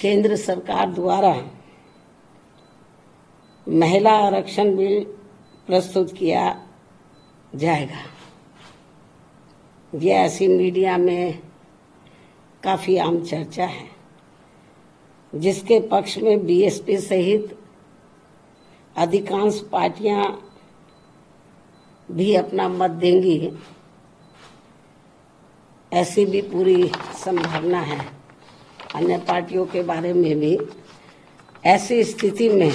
[0.00, 1.34] केंद्र सरकार द्वारा
[3.66, 5.04] महिला आरक्षण बिल
[5.66, 6.44] प्रस्तुत किया
[7.52, 8.02] जाएगा।
[9.92, 11.38] यह ऐसी मीडिया में
[12.62, 13.86] काफ़ी आम चर्चा है,
[15.32, 17.56] जिसके पक्ष में बीएसपी सहित
[18.96, 20.24] अधिकांश पार्टियाँ
[22.08, 23.50] भी अपना मत देंगी,
[25.92, 28.17] ऐसी भी पूरी संभावना है।
[28.94, 30.58] अन्य पार्टियों के बारे में भी,
[31.64, 32.72] ऐसी स्थिति में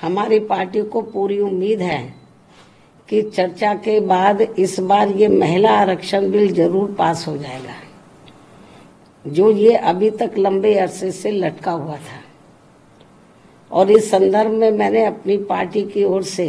[0.00, 2.02] हमारी पार्टी को पूरी उम्मीद है
[3.08, 7.74] कि चर्चा के बाद इस बार ये महिला आरक्षण बिल ज़रूर पास हो जाएगा,
[9.24, 12.22] जो ये अभी तक लंबे अरसे से लटका हुआ था।
[13.70, 16.46] और इस संदर्भ में मैंने अपनी पार्टी की ओर से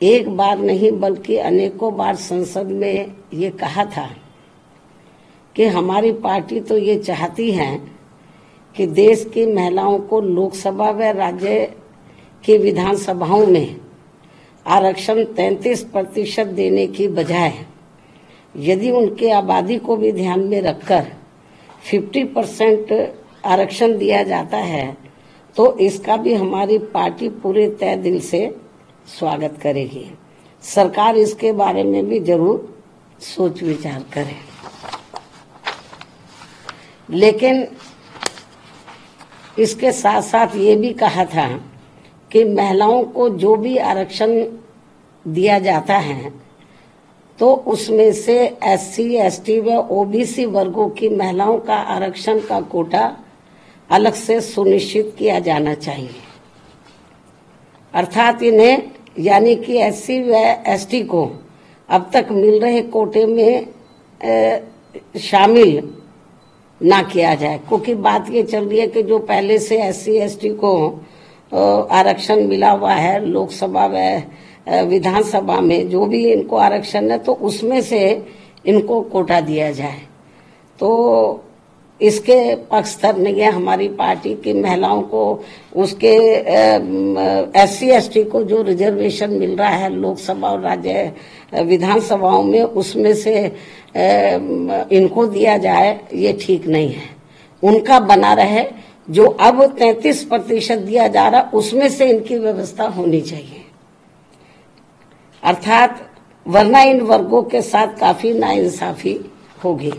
[0.00, 4.08] एक बार नहीं, बल्कि अनेकों बार संसद में ये कहा था
[5.56, 7.76] कि हमारी पार्टी तो ये चाहती है
[8.76, 11.64] कि देश की महिलाओं को लोकसभा व राज्य
[12.44, 13.76] की विधानसभाओं में
[14.66, 17.52] आरक्षण 33 प्रतिशत देने की बजाय
[18.56, 21.06] यदि उनके आबादी को भी ध्यान में रखकर
[21.92, 22.92] 50 परसेंट
[23.46, 24.96] आरक्षण दिया जाता है
[25.56, 28.40] तो इसका भी हमारी पार्टी पूरे तय दिल से
[29.18, 30.04] स्वागत करेगी।
[30.64, 32.76] सरकार इसके बारे में भी ज़रूर
[33.20, 34.47] सोच विचार करे।
[37.10, 37.66] लेकिन
[39.58, 41.46] इसके साथ साथ ये भी कहा था
[42.30, 44.32] कि महिलाओं को जो भी आरक्षण
[45.24, 46.32] दिया जाता है
[47.38, 52.60] तो उसमें से एस सी एस टी व ओबीसी वर्गों की महिलाओं का आरक्षण का
[52.60, 53.04] कोटा
[53.90, 56.10] अलग से सुनिश्चित किया जाना चाहिए।
[57.94, 60.34] अर्थात इन्हें, यानी कि एस सी व
[60.66, 61.30] एस टी को
[61.88, 63.66] अब तक मिल रहे कोटे में
[65.20, 65.78] शामिल
[66.80, 70.48] ना किया जाए। क्योंकि बात ये चल रही है कि जो पहले से एस सी
[70.54, 70.74] को
[71.52, 77.80] आरक्षण मिला हुआ है, लोकसभा व विधानसभा में, जो भी इनको आरक्षण है तो उसमें
[77.82, 78.00] से
[78.66, 80.00] इनको कोटा दिया जाए।
[80.78, 81.44] तो
[82.02, 85.44] इसके पक्ष नहीं है हमारी पार्टी की महिलाओं को,
[85.76, 86.16] उसके
[87.58, 91.12] एस सी को जो रिजर्वेशन मिल रहा है लोकसभा और राज्य
[91.62, 93.52] विधानसभाओं में, उसमें से
[94.96, 97.10] इनको दिया जाए, ये ठीक नहीं है।
[97.62, 98.64] उनका बना रहे,
[99.10, 103.64] जो अब 33 प्रतिशत दिया जा रहा, उसमें से इनकी व्यवस्था होनी चाहिए।
[105.42, 106.10] अर्थात,
[106.46, 109.20] वरना इन वर्गों के साथ काफ़ी नाइंसाफी
[109.64, 109.92] होगी।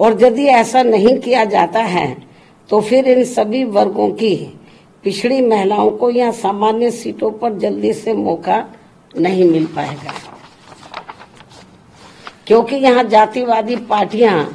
[0.00, 2.06] और यदि ऐसा नहीं किया जाता है
[2.70, 4.34] तो फिर इन सभी वर्गों की
[5.04, 8.64] पिछड़ी महिलाओं को यहाँ सामान्य सीटों पर जल्दी से मौका
[9.14, 10.12] नहीं मिल पाएगा।
[12.46, 14.48] क्योंकि यहाँ जातिवादी पार्टियाँ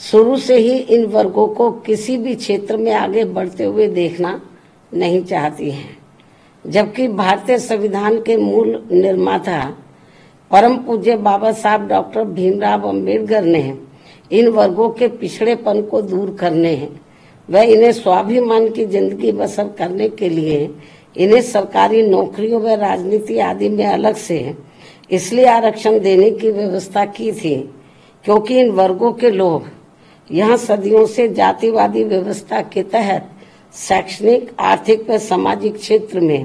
[0.00, 4.40] शुरू से ही इन वर्गों को किसी भी क्षेत्र में आगे बढ़ते हुए देखना
[4.92, 5.96] नहीं चाहती हैं।
[6.64, 9.62] जबकि भारतीय संविधान के मूल निर्माता
[10.50, 13.62] परम पूज्य बाबा साहब डॉक्टर भीमराव अंबेडकर ने
[14.34, 16.90] इन वर्गों के पिछड़ेपन को दूर करने हैं।
[17.48, 20.68] व इन्हें स्वाभिमान की ज़िंदगी बसर करने के लिए
[21.16, 24.54] इन्हें सरकारी नौकरियों व राजनीति आदि में अलग से
[25.10, 27.56] इसलिए आरक्षण देने की व्यवस्था की थी
[28.24, 29.66] क्योंकि इन वर्गों के लोग
[30.30, 33.30] यहाँ सदियों से जातिवादी व्यवस्था के तहत
[33.74, 36.44] शैक्षणिक, आर्थिक व सामाजिक क्षेत्र में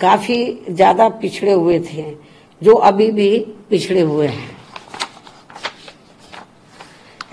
[0.00, 2.04] काफ़ी ज़्यादा पिछड़े हुए थे,
[2.62, 3.38] जो अभी भी
[3.70, 4.55] पिछड़े हुए हैं।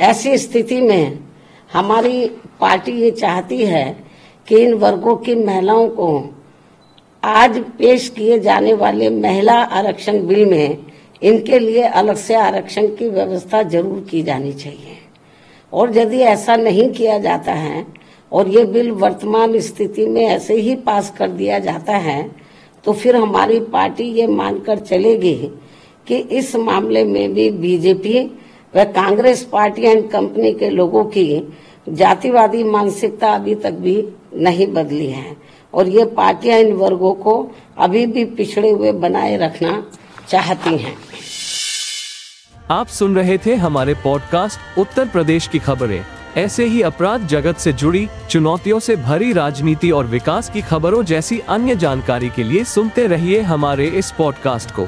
[0.04, 1.20] ऐसी स्थिति में
[1.74, 2.26] हमारी
[2.62, 3.86] पार्टी ये चाहती है
[4.48, 6.34] कि इन वर्गों की महिलाओं को
[7.24, 10.78] आज पेश किए जाने वाले महिला आरक्षण बिल में
[11.24, 14.98] इनके लिए अलग से आरक्षण की व्यवस्था ज़रूर की जानी चाहिए।
[15.74, 17.86] और यदि ऐसा नहीं किया जाता है
[18.32, 22.32] और ये बिल वर्तमान स्थिति में ऐसे ही पास कर दिया जाता है
[22.86, 25.36] तो फिर हमारी पार्टी ये मानकर चलेगी
[26.08, 28.40] कि इस मामले में भी बीजेपी
[28.76, 31.54] व कांग्रेस पार्टी एंड कंपनी के लोगों की
[31.90, 35.38] जातिवादी मानसिकता अभी तक भी नहीं बदली है।
[35.74, 39.86] और ये पार्टियाँ इन वर्गों को अभी भी पिछड़े हुए बनाए रखना
[40.30, 40.96] चाहती हैं।
[42.72, 46.06] आप सुन रहे थे हमारे पॉडकास्ट उत्तर प्रदेश की खबरें।
[46.38, 51.40] ऐसे ही अपराध जगत से जुड़ी, चुनौतियों से भरी राजनीति और विकास की खबरों जैसी
[51.40, 54.88] अन्य जानकारी के लिए सुनते रहिए हमारे इस पॉडकास्ट को।